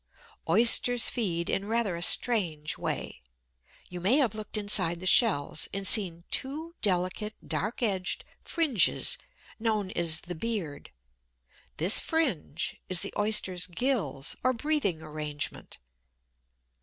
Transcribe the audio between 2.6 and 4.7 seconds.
way. You may have looked